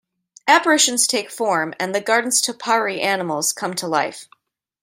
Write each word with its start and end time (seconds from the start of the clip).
Apparitions 0.47 1.05
take 1.05 1.29
form 1.29 1.75
and 1.79 1.93
the 1.93 2.01
garden's 2.01 2.41
topiary 2.41 3.01
animals 3.01 3.53
come 3.53 3.75
to 3.75 3.87
life. 3.87 4.27